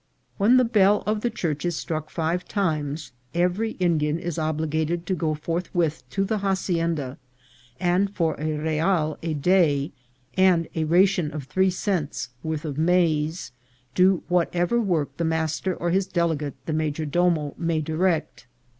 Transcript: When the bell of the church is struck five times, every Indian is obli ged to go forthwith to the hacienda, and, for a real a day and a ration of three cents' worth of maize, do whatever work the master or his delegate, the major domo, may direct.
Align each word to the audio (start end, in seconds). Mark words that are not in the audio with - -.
When 0.37 0.57
the 0.57 0.65
bell 0.65 1.03
of 1.05 1.21
the 1.21 1.29
church 1.29 1.63
is 1.63 1.75
struck 1.75 2.09
five 2.09 2.47
times, 2.47 3.11
every 3.35 3.73
Indian 3.73 4.17
is 4.17 4.39
obli 4.39 4.67
ged 4.83 5.05
to 5.05 5.13
go 5.13 5.35
forthwith 5.35 6.01
to 6.09 6.23
the 6.25 6.39
hacienda, 6.39 7.19
and, 7.79 8.09
for 8.15 8.33
a 8.39 8.57
real 8.57 9.19
a 9.21 9.35
day 9.35 9.91
and 10.35 10.67
a 10.73 10.85
ration 10.85 11.29
of 11.31 11.43
three 11.43 11.69
cents' 11.69 12.29
worth 12.41 12.65
of 12.65 12.79
maize, 12.79 13.51
do 13.93 14.23
whatever 14.27 14.81
work 14.81 15.15
the 15.17 15.23
master 15.23 15.75
or 15.75 15.91
his 15.91 16.07
delegate, 16.07 16.55
the 16.65 16.73
major 16.73 17.05
domo, 17.05 17.53
may 17.55 17.79
direct. 17.79 18.47